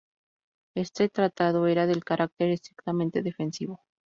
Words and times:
Este 0.73 1.09
tratado 1.09 1.67
era 1.67 1.85
de 1.85 2.01
carácter 2.01 2.49
estrictamente 2.49 3.21
defensivo. 3.21 3.81